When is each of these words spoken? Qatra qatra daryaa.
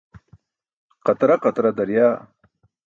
Qatra 1.11 1.35
qatra 1.47 1.75
daryaa. 1.81 2.13